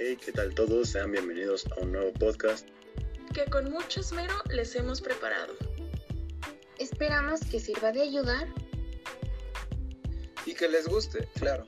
Hey, 0.00 0.16
¿qué 0.24 0.30
tal 0.30 0.54
todos? 0.54 0.90
Sean 0.90 1.10
bienvenidos 1.10 1.66
a 1.76 1.80
un 1.80 1.90
nuevo 1.90 2.12
podcast 2.12 2.68
que 3.34 3.46
con 3.46 3.68
mucho 3.68 3.98
esmero 3.98 4.32
les 4.48 4.76
hemos 4.76 5.00
preparado. 5.00 5.54
Esperamos 6.78 7.40
que 7.40 7.58
sirva 7.58 7.90
de 7.90 8.02
ayudar 8.02 8.46
y 10.46 10.54
que 10.54 10.68
les 10.68 10.86
guste, 10.86 11.26
claro. 11.40 11.66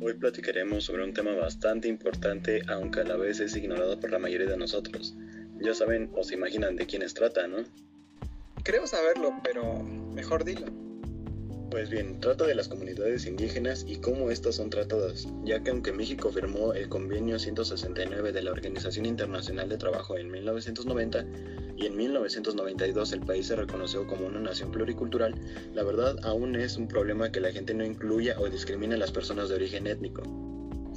Hoy 0.00 0.14
platicaremos 0.14 0.82
sobre 0.82 1.04
un 1.04 1.14
tema 1.14 1.36
bastante 1.36 1.86
importante, 1.86 2.62
aunque 2.66 3.02
a 3.02 3.04
la 3.04 3.16
vez 3.16 3.38
es 3.38 3.54
ignorado 3.54 4.00
por 4.00 4.10
la 4.10 4.18
mayoría 4.18 4.48
de 4.48 4.56
nosotros. 4.56 5.14
Ya 5.60 5.72
saben 5.72 6.10
o 6.16 6.24
se 6.24 6.34
imaginan 6.34 6.74
de 6.74 6.86
quiénes 6.86 7.14
trata, 7.14 7.46
¿no? 7.46 7.58
Creo 8.64 8.86
saberlo, 8.86 9.34
pero 9.42 9.82
mejor 9.82 10.42
dilo. 10.42 10.64
Pues 11.70 11.90
bien, 11.90 12.18
trata 12.18 12.46
de 12.46 12.54
las 12.54 12.66
comunidades 12.66 13.26
indígenas 13.26 13.84
y 13.86 13.96
cómo 13.96 14.30
estas 14.30 14.54
son 14.54 14.70
tratadas, 14.70 15.28
ya 15.44 15.62
que 15.62 15.70
aunque 15.70 15.92
México 15.92 16.30
firmó 16.32 16.72
el 16.72 16.88
convenio 16.88 17.38
169 17.38 18.32
de 18.32 18.42
la 18.42 18.52
Organización 18.52 19.04
Internacional 19.04 19.68
de 19.68 19.76
Trabajo 19.76 20.16
en 20.16 20.30
1990 20.30 21.26
y 21.76 21.84
en 21.84 21.94
1992 21.94 23.12
el 23.12 23.20
país 23.20 23.48
se 23.48 23.56
reconoció 23.56 24.06
como 24.06 24.26
una 24.26 24.40
nación 24.40 24.70
pluricultural, 24.70 25.34
la 25.74 25.82
verdad 25.82 26.16
aún 26.22 26.56
es 26.56 26.78
un 26.78 26.88
problema 26.88 27.30
que 27.30 27.40
la 27.40 27.52
gente 27.52 27.74
no 27.74 27.84
incluya 27.84 28.40
o 28.40 28.48
discrimine 28.48 28.94
a 28.94 28.98
las 28.98 29.12
personas 29.12 29.50
de 29.50 29.56
origen 29.56 29.86
étnico. 29.86 30.22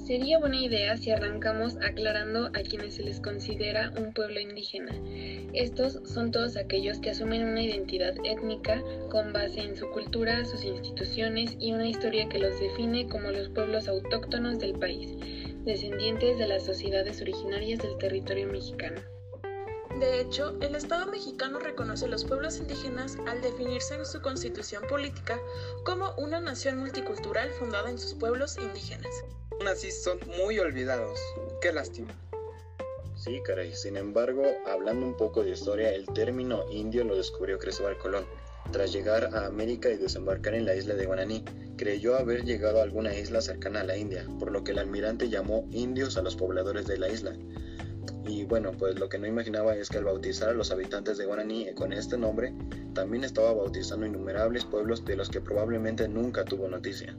Sería 0.07 0.39
buena 0.39 0.61
idea 0.61 0.95
si 0.95 1.11
arrancamos 1.11 1.75
aclarando 1.81 2.45
a 2.45 2.61
quienes 2.61 2.95
se 2.95 3.03
les 3.03 3.19
considera 3.19 3.91
un 3.97 4.13
pueblo 4.13 4.39
indígena. 4.39 4.93
Estos 5.51 5.99
son 6.05 6.31
todos 6.31 6.55
aquellos 6.55 6.99
que 6.99 7.09
asumen 7.09 7.43
una 7.43 7.61
identidad 7.61 8.15
étnica 8.23 8.81
con 9.11 9.33
base 9.33 9.59
en 9.59 9.75
su 9.75 9.89
cultura, 9.89 10.45
sus 10.45 10.63
instituciones 10.63 11.57
y 11.59 11.73
una 11.73 11.89
historia 11.89 12.29
que 12.29 12.39
los 12.39 12.57
define 12.57 13.09
como 13.09 13.31
los 13.31 13.49
pueblos 13.49 13.89
autóctonos 13.89 14.59
del 14.59 14.79
país, 14.79 15.11
descendientes 15.65 16.37
de 16.37 16.47
las 16.47 16.63
sociedades 16.63 17.21
originarias 17.21 17.79
del 17.79 17.97
territorio 17.97 18.47
mexicano. 18.47 19.01
De 19.99 20.21
hecho, 20.21 20.57
el 20.61 20.75
Estado 20.75 21.07
mexicano 21.07 21.59
reconoce 21.59 22.05
a 22.05 22.07
los 22.07 22.23
pueblos 22.23 22.59
indígenas 22.59 23.17
al 23.27 23.41
definirse 23.41 23.95
en 23.95 24.05
su 24.05 24.21
constitución 24.21 24.83
política 24.87 25.37
como 25.83 26.15
una 26.15 26.39
nación 26.39 26.77
multicultural 26.77 27.49
fundada 27.49 27.89
en 27.89 27.99
sus 27.99 28.13
pueblos 28.13 28.57
indígenas. 28.57 29.11
Aún 29.59 29.69
así 29.69 29.91
son 29.91 30.19
muy 30.37 30.59
olvidados. 30.59 31.19
Qué 31.61 31.71
lástima. 31.71 32.13
Sí, 33.15 33.41
caray. 33.43 33.73
Sin 33.73 33.97
embargo, 33.97 34.43
hablando 34.67 35.05
un 35.05 35.17
poco 35.17 35.43
de 35.43 35.51
historia, 35.51 35.91
el 35.91 36.05
término 36.05 36.63
indio 36.71 37.03
lo 37.03 37.15
descubrió 37.15 37.57
Cristóbal 37.57 37.97
Colón. 37.97 38.25
Tras 38.71 38.93
llegar 38.93 39.31
a 39.33 39.47
América 39.47 39.89
y 39.89 39.97
desembarcar 39.97 40.53
en 40.53 40.65
la 40.65 40.75
isla 40.75 40.93
de 40.93 41.07
Guananí, 41.07 41.43
creyó 41.77 42.17
haber 42.17 42.43
llegado 42.43 42.79
a 42.79 42.83
alguna 42.83 43.15
isla 43.15 43.41
cercana 43.41 43.81
a 43.81 43.83
la 43.85 43.97
India, 43.97 44.27
por 44.37 44.51
lo 44.51 44.63
que 44.63 44.73
el 44.73 44.79
almirante 44.79 45.29
llamó 45.29 45.67
indios 45.71 46.17
a 46.17 46.21
los 46.21 46.35
pobladores 46.35 46.85
de 46.85 46.99
la 46.99 47.09
isla. 47.09 47.33
Y 48.25 48.43
bueno, 48.43 48.73
pues 48.77 48.99
lo 48.99 49.09
que 49.09 49.17
no 49.17 49.25
imaginaba 49.25 49.75
es 49.75 49.89
que 49.89 49.97
al 49.97 50.03
bautizar 50.03 50.49
a 50.49 50.53
los 50.53 50.69
habitantes 50.69 51.17
de 51.17 51.25
Guaraní 51.25 51.73
con 51.73 51.93
este 51.93 52.17
nombre, 52.17 52.53
también 52.93 53.23
estaba 53.23 53.53
bautizando 53.53 54.05
innumerables 54.05 54.65
pueblos 54.65 55.03
de 55.05 55.15
los 55.15 55.29
que 55.29 55.41
probablemente 55.41 56.07
nunca 56.07 56.45
tuvo 56.45 56.67
noticia. 56.67 57.15